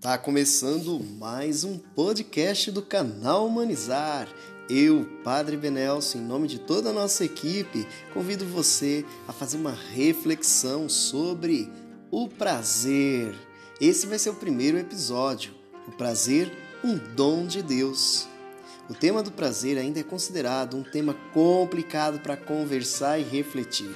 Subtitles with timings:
[0.00, 4.28] Tá começando mais um podcast do canal Humanizar.
[4.70, 7.84] Eu, Padre Benelson, em nome de toda a nossa equipe,
[8.14, 11.68] convido você a fazer uma reflexão sobre
[12.12, 13.34] o prazer.
[13.80, 15.52] Esse vai ser o primeiro episódio.
[15.88, 18.28] O prazer, um dom de Deus.
[18.88, 23.90] O tema do prazer ainda é considerado um tema complicado para conversar e refletir.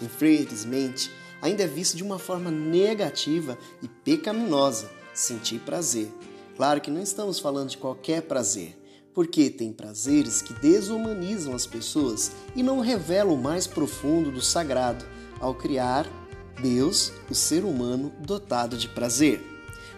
[0.00, 1.10] Infelizmente,
[1.42, 6.12] ainda é visto de uma forma negativa e pecaminosa sentir prazer.
[6.56, 8.76] Claro que não estamos falando de qualquer prazer,
[9.14, 15.04] porque tem prazeres que desumanizam as pessoas e não revelam o mais profundo do sagrado
[15.40, 16.06] ao criar
[16.60, 19.40] Deus, o ser humano dotado de prazer.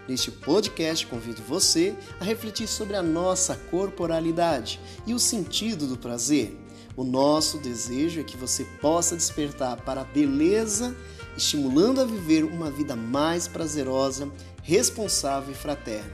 [0.07, 6.59] Neste podcast, convido você a refletir sobre a nossa corporalidade e o sentido do prazer.
[6.97, 10.95] O nosso desejo é que você possa despertar para a beleza,
[11.41, 14.31] estimulando a viver uma vida mais prazerosa
[14.63, 16.13] responsável e fraterna,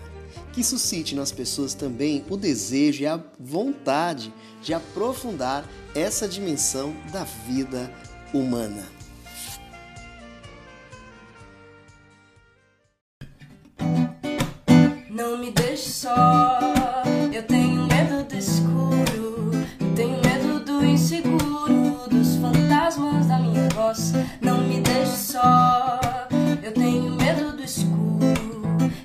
[0.52, 7.24] que suscite nas pessoas também o desejo e a vontade de aprofundar essa dimensão da
[7.24, 7.92] vida
[8.32, 8.84] humana.
[15.10, 16.60] Não me deixe só,
[17.32, 19.25] eu tenho medo do escuro,
[23.96, 24.12] voz.
[24.40, 26.00] Não me deixe só,
[26.62, 28.34] eu tenho medo do escuro,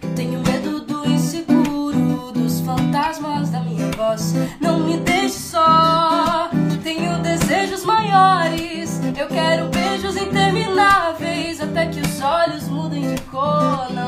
[0.01, 4.33] eu tenho medo do inseguro, dos fantasmas da minha voz.
[4.59, 6.49] Não me deixe só,
[6.83, 14.00] tenho desejos maiores, eu quero beijos intermináveis até que os olhos mudem de cor.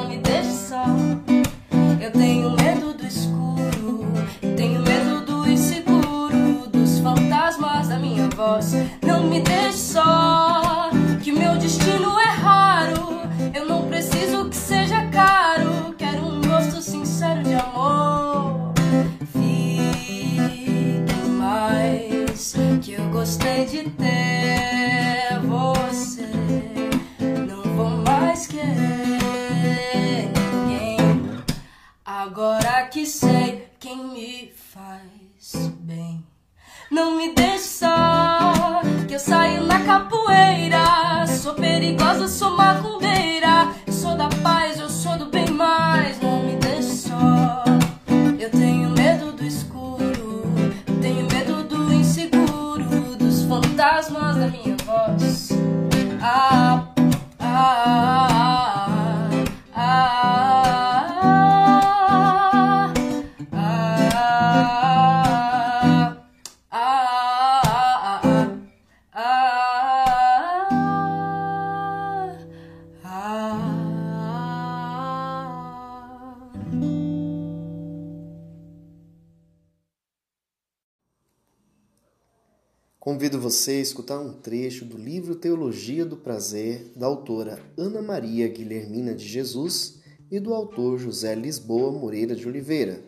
[83.23, 88.50] Convido você a escutar um trecho do livro Teologia do Prazer, da autora Ana Maria
[88.50, 93.01] Guilhermina de Jesus e do autor José Lisboa Moreira de Oliveira,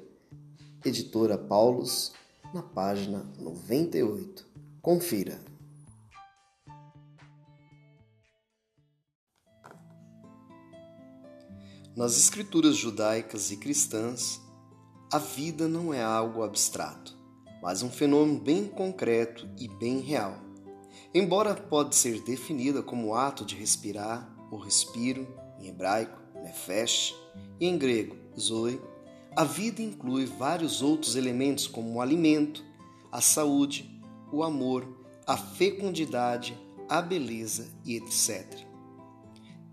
[0.86, 2.14] editora Paulus,
[2.54, 4.48] na página 98.
[4.82, 5.38] Confira.
[11.94, 14.40] Nas escrituras judaicas e cristãs,
[15.12, 17.15] a vida não é algo abstrato,
[17.66, 20.38] mas um fenômeno bem concreto e bem real.
[21.12, 25.28] Embora pode ser definida como ato de respirar, ou respiro,
[25.60, 27.16] em hebraico, nefesh,
[27.60, 28.80] e em grego, zoe,
[29.36, 32.64] a vida inclui vários outros elementos como o alimento,
[33.12, 34.00] a saúde,
[34.32, 34.88] o amor,
[35.26, 36.56] a fecundidade,
[36.88, 38.46] a beleza e etc.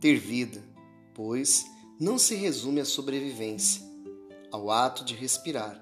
[0.00, 0.64] Ter vida,
[1.12, 1.66] pois,
[2.00, 3.82] não se resume à sobrevivência,
[4.50, 5.81] ao ato de respirar,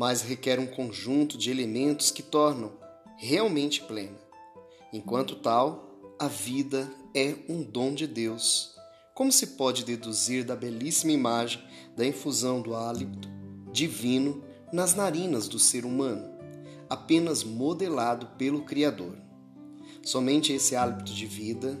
[0.00, 2.72] mas requer um conjunto de elementos que tornam
[3.18, 4.16] realmente plena.
[4.90, 8.74] Enquanto tal, a vida é um dom de Deus.
[9.14, 11.62] Como se pode deduzir da belíssima imagem
[11.94, 13.28] da infusão do hálito
[13.70, 14.42] divino
[14.72, 16.34] nas narinas do ser humano,
[16.88, 19.18] apenas modelado pelo Criador.
[20.02, 21.78] Somente esse hálito de vida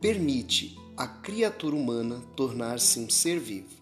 [0.00, 3.80] permite a criatura humana tornar-se um ser vivo.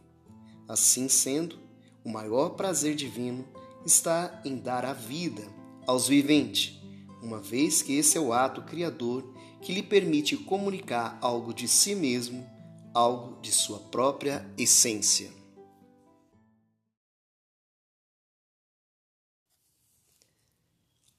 [0.68, 1.69] Assim sendo,
[2.04, 3.44] o maior prazer divino
[3.84, 5.42] está em dar a vida
[5.86, 6.78] aos viventes,
[7.22, 11.94] uma vez que esse é o ato criador que lhe permite comunicar algo de si
[11.94, 12.46] mesmo,
[12.94, 15.30] algo de sua própria essência.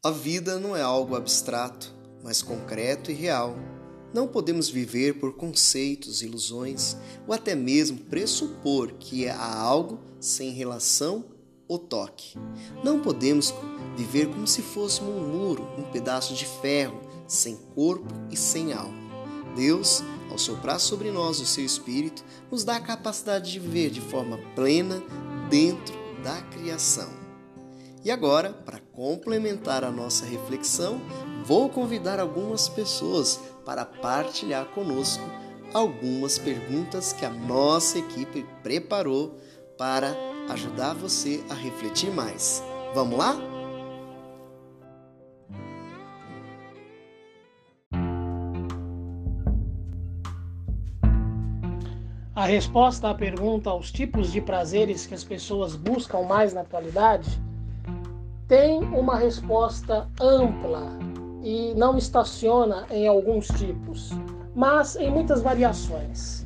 [0.03, 1.93] A vida não é algo abstrato,
[2.23, 3.55] mas concreto e real.
[4.11, 6.97] Não podemos viver por conceitos, ilusões
[7.27, 11.25] ou até mesmo pressupor que há algo sem relação
[11.67, 12.37] ou toque.
[12.83, 13.53] Não podemos
[13.97, 19.01] viver como se fôssemos um muro, um pedaço de ferro, sem corpo e sem alma.
[19.55, 23.99] Deus, ao soprar sobre nós o seu Espírito, nos dá a capacidade de viver de
[23.99, 25.03] forma plena
[25.49, 25.93] dentro
[26.23, 27.09] da criação.
[28.03, 31.01] E agora, para complementar a nossa reflexão,
[31.45, 35.23] vou convidar algumas pessoas para partilhar conosco
[35.73, 39.37] algumas perguntas que a nossa equipe preparou
[39.81, 40.15] para
[40.49, 42.63] ajudar você a refletir mais.
[42.93, 43.35] Vamos lá?
[52.35, 57.41] A resposta à pergunta aos tipos de prazeres que as pessoas buscam mais na atualidade
[58.47, 60.91] tem uma resposta ampla
[61.41, 64.11] e não estaciona em alguns tipos,
[64.53, 66.45] mas em muitas variações.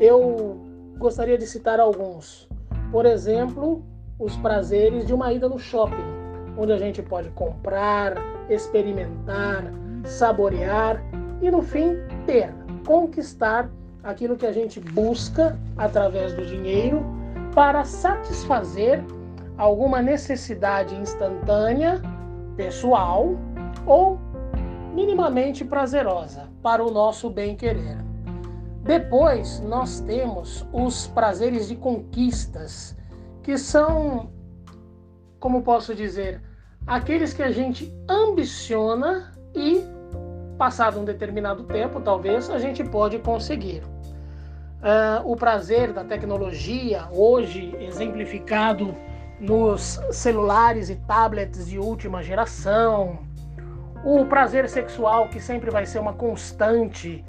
[0.00, 0.58] Eu
[0.96, 2.49] gostaria de citar alguns.
[2.90, 3.84] Por exemplo,
[4.18, 6.04] os prazeres de uma ida no shopping,
[6.58, 8.14] onde a gente pode comprar,
[8.48, 9.64] experimentar,
[10.04, 11.02] saborear
[11.40, 11.96] e no fim
[12.26, 12.52] ter,
[12.86, 13.70] conquistar
[14.02, 17.04] aquilo que a gente busca através do dinheiro
[17.54, 19.02] para satisfazer
[19.56, 22.00] alguma necessidade instantânea,
[22.56, 23.36] pessoal
[23.86, 24.18] ou
[24.94, 28.09] minimamente prazerosa para o nosso bem-querer.
[28.82, 32.96] Depois, nós temos os prazeres de conquistas,
[33.42, 34.30] que são,
[35.38, 36.42] como posso dizer,
[36.86, 39.84] aqueles que a gente ambiciona e,
[40.56, 43.82] passado um determinado tempo, talvez, a gente pode conseguir.
[44.80, 48.96] Uh, o prazer da tecnologia, hoje exemplificado
[49.38, 53.18] nos celulares e tablets de última geração,
[54.02, 57.22] o prazer sexual, que sempre vai ser uma constante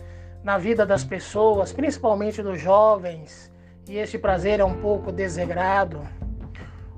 [0.44, 3.52] na vida das pessoas, principalmente dos jovens,
[3.88, 6.02] e este prazer é um pouco desregrado.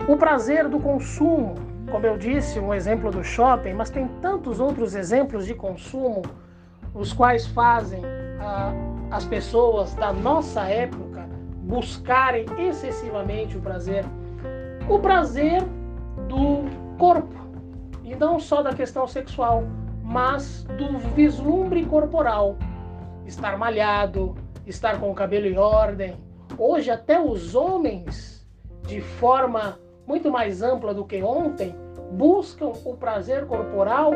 [0.08, 1.56] O prazer do consumo,
[1.90, 6.22] como eu disse, um exemplo do shopping, mas tem tantos outros exemplos de consumo,
[6.94, 8.02] os quais fazem
[8.40, 8.72] ah,
[9.12, 11.28] as pessoas da nossa época
[11.64, 14.06] buscarem excessivamente o prazer.
[14.90, 15.64] O prazer
[16.28, 16.66] do
[16.98, 17.36] corpo,
[18.04, 19.64] e não só da questão sexual,
[20.04, 22.58] mas do vislumbre corporal.
[23.26, 24.36] Estar malhado,
[24.66, 26.16] estar com o cabelo em ordem.
[26.58, 28.48] Hoje, até os homens,
[28.86, 31.76] de forma muito mais ampla do que ontem,
[32.12, 34.12] buscam o prazer corporal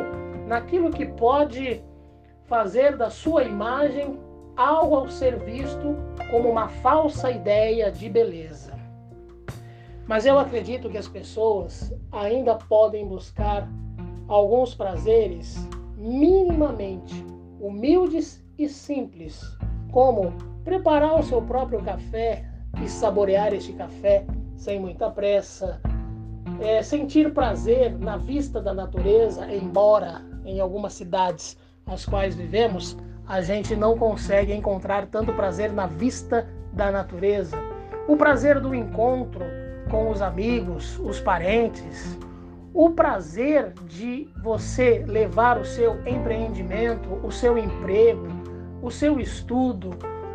[0.46, 1.82] naquilo que pode
[2.46, 4.20] fazer da sua imagem
[4.56, 5.96] algo ao ser visto
[6.32, 8.74] como uma falsa ideia de beleza.
[10.08, 13.68] Mas eu acredito que as pessoas ainda podem buscar
[14.28, 15.58] alguns prazeres
[15.98, 17.26] minimamente
[17.60, 19.42] humildes e simples,
[19.92, 20.34] como
[20.64, 22.46] preparar o seu próprio café
[22.84, 24.26] e saborear este café
[24.56, 25.82] sem muita pressa,
[26.60, 33.42] é, sentir prazer na vista da natureza, embora em algumas cidades as quais vivemos a
[33.42, 37.58] gente não consegue encontrar tanto prazer na vista da natureza.
[38.08, 39.44] O prazer do encontro
[39.92, 42.18] com os amigos, os parentes,
[42.74, 48.28] o prazer de você levar o seu empreendimento, o seu emprego,
[48.82, 49.92] o seu estudo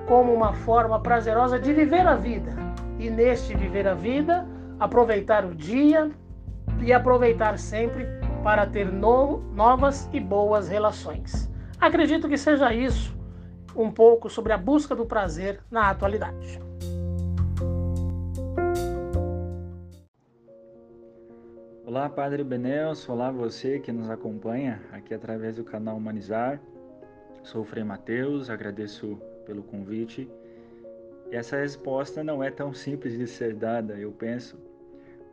[0.06, 2.55] como uma forma prazerosa de viver a vida.
[2.99, 4.47] E neste viver a vida,
[4.78, 6.11] aproveitar o dia
[6.81, 8.07] e aproveitar sempre
[8.43, 11.50] para ter no, novas e boas relações.
[11.81, 13.16] Acredito que seja isso
[13.75, 16.61] um pouco sobre a busca do prazer na atualidade.
[21.85, 26.61] Olá, Padre Benelson, olá você que nos acompanha aqui através do canal Humanizar.
[27.42, 30.30] Sou o Frei Mateus, agradeço pelo convite.
[31.32, 34.56] Essa resposta não é tão simples de ser dada, eu penso,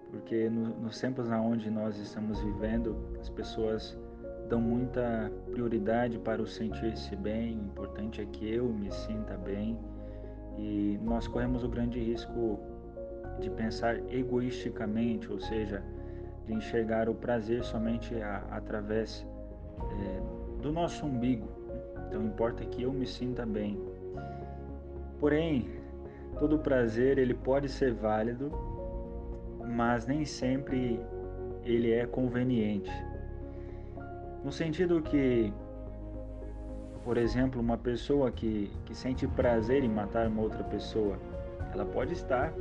[0.09, 3.95] porque no, nos tempos onde nós estamos vivendo, as pessoas
[4.49, 9.77] dão muita prioridade para o sentir-se bem, o importante é que eu me sinta bem,
[10.57, 12.59] e nós corremos o grande risco
[13.39, 15.83] de pensar egoisticamente, ou seja,
[16.47, 19.23] de enxergar o prazer somente a, através
[19.79, 21.58] é, do nosso umbigo.
[22.09, 23.79] Então importa que eu me sinta bem.
[25.19, 25.69] Porém,
[26.39, 28.51] todo prazer ele pode ser válido,
[29.63, 30.99] mas nem sempre
[31.63, 32.91] ele é conveniente.
[34.43, 35.53] No sentido que,
[37.03, 41.17] por exemplo, uma pessoa que, que sente prazer em matar uma outra pessoa,
[41.71, 42.51] ela pode estar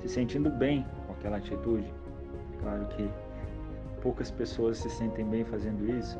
[0.00, 1.92] se sentindo bem com aquela atitude,
[2.60, 3.10] Claro que
[4.00, 6.18] poucas pessoas se sentem bem fazendo isso,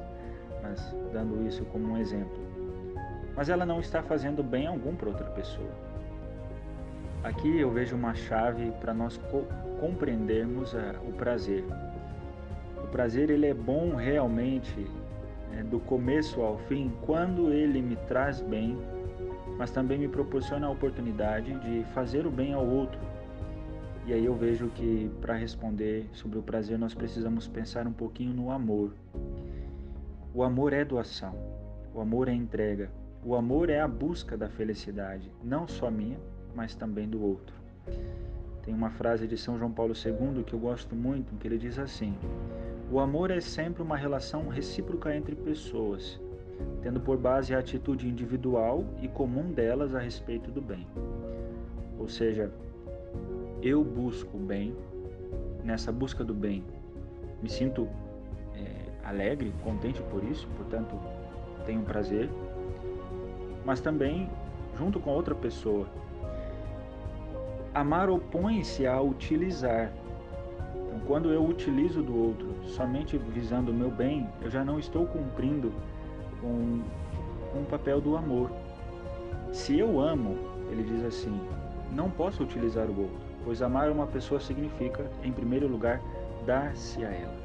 [1.13, 2.39] dando isso como um exemplo.
[3.37, 5.71] mas ela não está fazendo bem algum para outra pessoa.
[7.25, 9.45] Aqui eu vejo uma chave para nós co
[9.81, 10.79] compreendermos uh,
[11.09, 11.65] o prazer.
[12.83, 14.87] O prazer ele é bom realmente
[15.53, 18.79] é, do começo ao fim quando ele me traz bem,
[19.59, 23.01] mas também me proporciona a oportunidade de fazer o bem ao outro.
[24.07, 28.35] E aí eu vejo que para responder sobre o prazer nós precisamos pensar um pouquinho
[28.35, 28.93] no amor.
[30.35, 31.33] O amor é doação,
[31.95, 32.91] o amor é entrega,
[33.25, 36.19] o amor é a busca da felicidade, não só minha,
[36.57, 37.55] mas também do outro.
[38.65, 41.79] Tem uma frase de São João Paulo II que eu gosto muito, que ele diz
[41.79, 42.19] assim:
[42.91, 46.21] O amor é sempre uma relação recíproca entre pessoas,
[46.83, 50.85] tendo por base a atitude individual e comum delas a respeito do bem.
[51.97, 52.51] Ou seja,
[53.63, 54.75] eu busco o bem,
[55.63, 56.65] nessa busca do bem,
[57.41, 57.89] me sinto
[59.05, 60.99] alegre, contente por isso, portanto,
[61.65, 62.29] tenho prazer,
[63.65, 64.29] mas também
[64.77, 65.87] junto com outra pessoa.
[67.75, 69.93] Amar opõe-se a utilizar.
[70.75, 75.07] Então, quando eu utilizo do outro somente visando o meu bem, eu já não estou
[75.07, 75.73] cumprindo
[76.41, 76.83] com,
[77.53, 78.51] com o papel do amor.
[79.53, 80.37] Se eu amo,
[80.71, 81.41] ele diz assim,
[81.93, 86.01] não posso utilizar o outro, pois amar uma pessoa significa, em primeiro lugar,
[86.45, 87.44] dar-se a ela.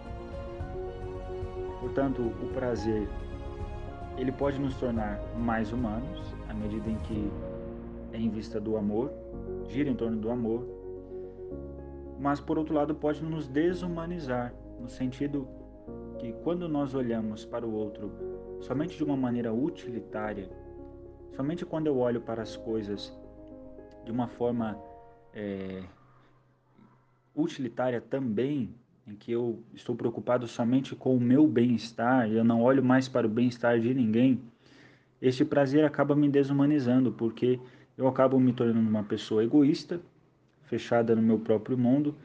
[1.79, 3.07] Portanto, o prazer
[4.17, 7.31] ele pode nos tornar mais humanos à medida em que
[8.11, 9.11] é em vista do amor,
[9.69, 10.65] gira em torno do amor,
[12.19, 15.47] mas por outro lado pode nos desumanizar no sentido
[16.17, 18.11] que quando nós olhamos para o outro
[18.59, 20.49] somente de uma maneira utilitária,
[21.31, 23.17] somente quando eu olho para as coisas
[24.03, 24.77] de uma forma
[25.33, 25.83] é,
[27.35, 28.75] utilitária também,
[29.07, 33.07] em que eu estou preocupado somente com o meu bem-estar e eu não olho mais
[33.07, 34.41] para o bem-estar de ninguém,
[35.21, 37.59] este prazer acaba me desumanizando, porque
[37.97, 39.99] eu acabo me tornando uma pessoa egoísta,
[40.63, 42.15] fechada no meu próprio mundo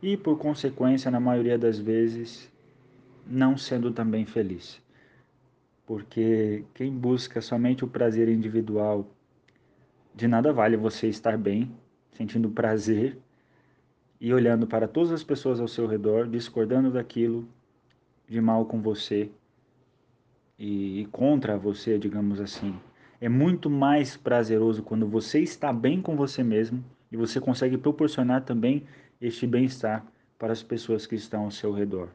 [0.00, 2.52] e, por consequência, na maioria das vezes,
[3.26, 4.80] não sendo também feliz.
[5.86, 9.10] Porque quem busca somente o prazer individual,
[10.14, 11.74] de nada vale você estar bem,
[12.12, 13.18] sentindo prazer
[14.20, 17.46] e olhando para todas as pessoas ao seu redor, discordando daquilo
[18.28, 19.30] de mal com você
[20.58, 22.78] e, e contra você, digamos assim.
[23.20, 28.42] É muito mais prazeroso quando você está bem com você mesmo e você consegue proporcionar
[28.42, 28.84] também
[29.20, 30.04] este bem-estar
[30.38, 32.08] para as pessoas que estão ao seu redor.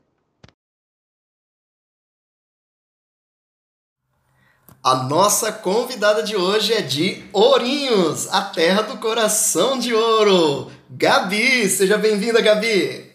[4.82, 10.72] A nossa convidada de hoje é de Ourinhos, a terra do coração de ouro.
[10.89, 13.10] Gabi, seja bem-vinda, Gabi.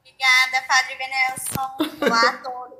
[0.00, 1.96] Obrigada, Padre Benelson.
[2.06, 2.76] Olá a todos.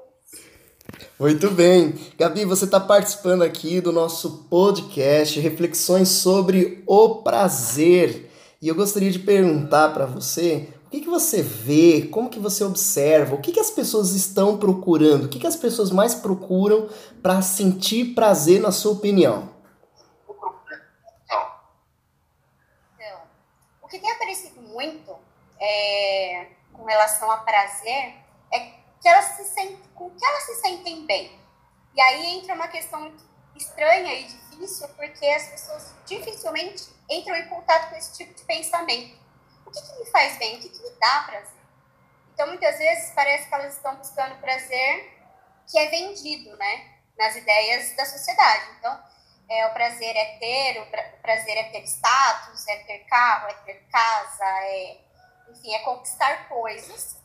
[1.18, 1.94] Muito bem.
[2.18, 8.30] Gabi, você está participando aqui do nosso podcast Reflexões sobre o Prazer.
[8.60, 12.64] E eu gostaria de perguntar para você o que, que você vê, como que você
[12.64, 16.88] observa, o que, que as pessoas estão procurando, o que, que as pessoas mais procuram
[17.22, 19.50] para sentir prazer, na sua opinião?
[22.94, 23.18] Então,
[23.82, 25.18] o que tem aparecido muito
[25.58, 28.14] é, com relação a prazer
[28.52, 28.60] é
[29.00, 31.40] que elas se sentem, com que elas se sentem bem.
[31.94, 33.24] E aí entra uma questão muito
[33.56, 39.18] estranha e difícil, porque as pessoas dificilmente entram em contato com esse tipo de pensamento
[39.64, 41.60] o que, que me faz bem, o que, que me dá prazer.
[42.32, 45.12] Então, muitas vezes, parece que elas estão buscando prazer
[45.68, 46.98] que é vendido, né?
[47.18, 48.76] Nas ideias da sociedade.
[48.78, 49.02] Então,
[49.48, 53.48] é, o prazer é ter, o, pra, o prazer é ter status, é ter carro,
[53.48, 54.96] é ter casa, é,
[55.50, 57.16] enfim, é conquistar coisas,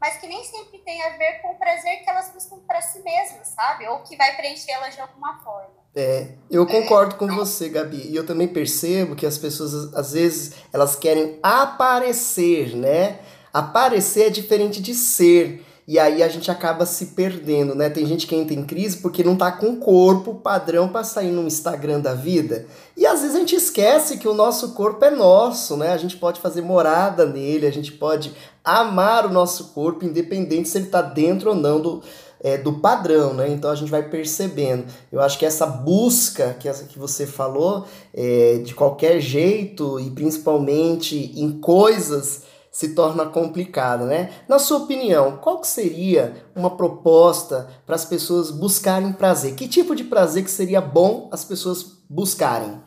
[0.00, 3.02] mas que nem sempre tem a ver com o prazer que elas buscam para si
[3.02, 3.86] mesmas, sabe?
[3.88, 5.74] Ou que vai preenchê-las de alguma forma.
[5.94, 8.08] É, eu concordo com você, Gabi.
[8.08, 13.18] E eu também percebo que as pessoas, às vezes, elas querem aparecer, né?
[13.50, 15.64] Aparecer é diferente de ser.
[15.88, 17.88] E aí a gente acaba se perdendo, né?
[17.88, 21.46] Tem gente que entra em crise porque não tá com corpo padrão para sair no
[21.46, 22.66] Instagram da vida.
[22.96, 25.92] E às vezes a gente esquece que o nosso corpo é nosso, né?
[25.92, 30.76] A gente pode fazer morada nele, a gente pode amar o nosso corpo, independente se
[30.76, 32.02] ele tá dentro ou não do,
[32.40, 33.48] é, do padrão, né?
[33.48, 34.86] Então a gente vai percebendo.
[35.12, 40.10] Eu acho que essa busca que, essa que você falou, é, de qualquer jeito e
[40.10, 42.42] principalmente em coisas,
[42.76, 44.44] se torna complicada, né?
[44.46, 49.56] Na sua opinião, qual que seria uma proposta para as pessoas buscarem prazer?
[49.56, 52.84] Que tipo de prazer que seria bom as pessoas buscarem?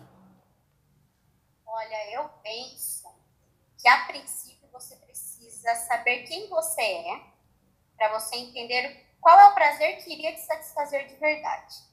[1.65, 3.07] Olha, eu penso
[3.79, 7.21] que a princípio você precisa saber quem você é
[7.97, 11.89] para você entender qual é o prazer que iria te satisfazer de verdade?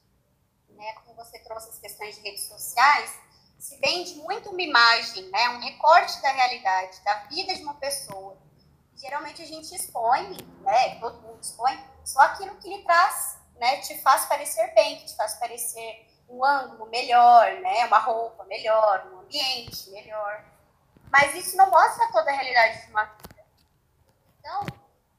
[0.77, 3.19] né, como você trouxe as questões de redes sociais,
[3.59, 8.37] se vende muito uma imagem, né, um recorte da realidade, da vida de uma pessoa.
[8.95, 13.97] Geralmente a gente expõe, né, todo mundo expõe, só aquilo que lhe traz, né, te
[14.01, 19.19] faz parecer bem, que te faz parecer um ângulo melhor, né, uma roupa melhor, um
[19.19, 20.45] ambiente melhor.
[21.11, 23.45] Mas isso não mostra toda a realidade de uma vida.
[24.39, 24.65] Então,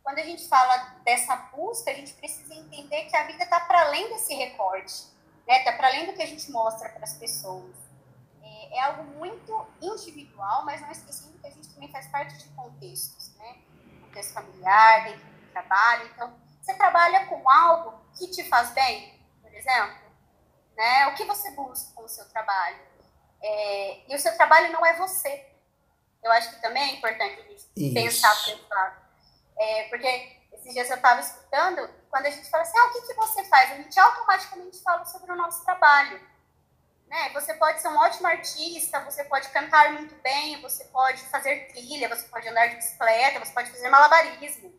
[0.03, 3.87] quando a gente fala dessa busca, a gente precisa entender que a vida está para
[3.87, 5.07] além desse recorte,
[5.47, 5.59] né?
[5.59, 7.88] Está para além do que a gente mostra para as pessoas.
[8.79, 13.35] É, algo muito individual, mas não esquecendo que a gente também faz parte de contextos,
[13.37, 13.57] né?
[14.03, 16.07] Contexto familiar, dentro do trabalho.
[16.15, 19.99] Então, você trabalha com algo que te faz bem, por exemplo,
[20.77, 21.09] né?
[21.09, 22.79] O que você busca com o seu trabalho?
[23.43, 25.47] É, e o seu trabalho não é você.
[26.23, 27.95] Eu acho que também é importante a gente Isso.
[27.95, 28.97] pensar por esse lado.
[29.59, 33.03] É, porque esses dias eu estava escutando, quando a gente fala assim, ah, o que,
[33.03, 33.73] que você faz?
[33.73, 36.21] A gente automaticamente fala sobre o nosso trabalho.
[37.09, 37.31] Né?
[37.31, 42.09] Você pode ser um ótimo artista, você pode cantar muito bem, você pode fazer trilha,
[42.09, 44.73] você pode andar de bicicleta, você pode fazer malabarismo.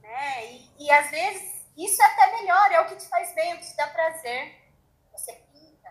[0.00, 0.46] Né?
[0.46, 3.54] E, e às vezes isso é até melhor, é o que te faz bem, é
[3.54, 4.58] o que te dá prazer.
[5.12, 5.88] Você pinta.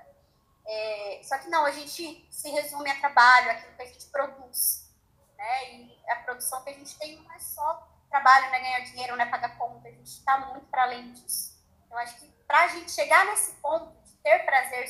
[0.65, 4.89] É, só que não, a gente se resume a trabalho, aquilo que a gente produz.
[5.37, 5.73] Né?
[5.73, 9.15] E a produção que a gente tem não é só trabalho, não é ganhar dinheiro,
[9.15, 11.59] não é pagar conta, a gente está muito para além disso.
[11.91, 14.87] Eu acho que para a gente chegar nesse ponto de ter prazer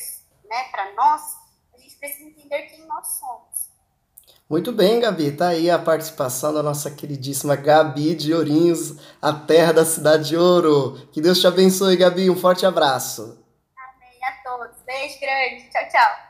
[0.49, 1.37] né, para nós,
[1.73, 3.69] a gente precisa entender quem nós somos.
[4.49, 5.31] Muito bem, Gabi.
[5.31, 10.37] Tá aí a participação da nossa queridíssima Gabi de Ourinhos, a terra da cidade de
[10.37, 11.07] Ouro.
[11.11, 12.31] Que Deus te abençoe, Gabi.
[12.31, 13.37] Um forte abraço.
[13.77, 14.75] Amém a todos.
[14.83, 15.69] Beijo grande.
[15.69, 16.29] Tchau, tchau.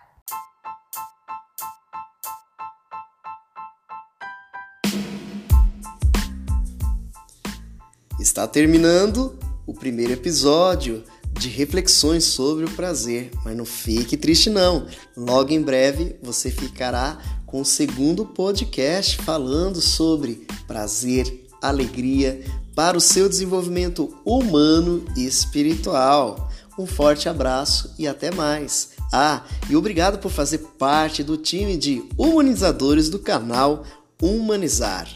[8.19, 11.05] Está terminando o primeiro episódio
[11.39, 14.85] de reflexões sobre o prazer, mas não fique triste não.
[15.15, 22.43] Logo em breve você ficará com o segundo podcast falando sobre prazer, alegria
[22.75, 26.51] para o seu desenvolvimento humano e espiritual.
[26.77, 28.89] Um forte abraço e até mais.
[29.11, 33.83] Ah, e obrigado por fazer parte do time de humanizadores do canal
[34.21, 35.07] Humanizar.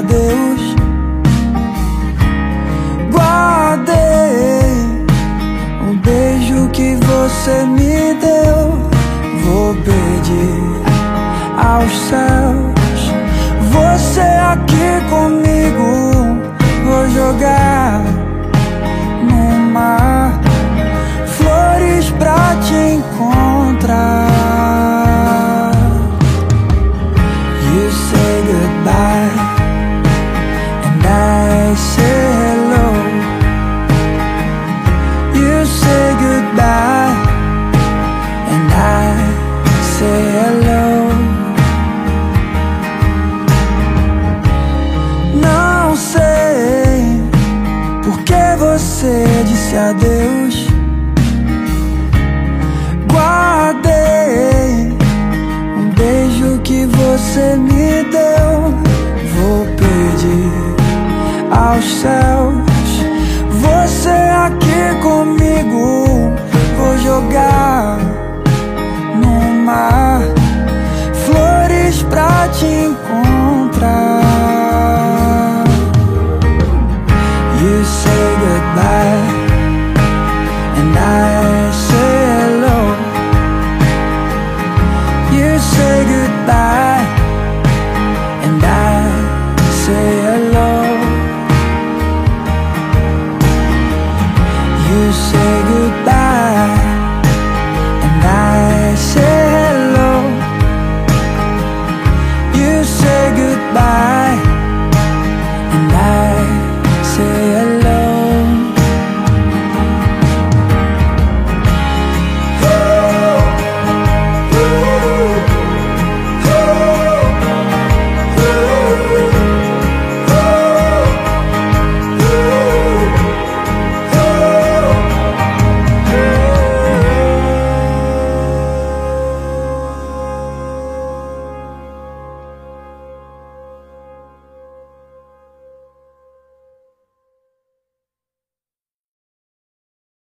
[0.00, 0.76] a Deus.
[3.12, 3.94] Guardei
[5.88, 8.90] o beijo que você me deu.
[9.44, 10.62] Vou pedir
[11.56, 13.12] aos céus,
[13.70, 15.49] você aqui comigo.